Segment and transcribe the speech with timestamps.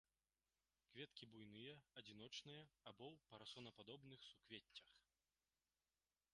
[0.93, 2.63] Кветкі буйныя, адзіночныя
[2.93, 4.89] або ў парасонападобных суквеццях.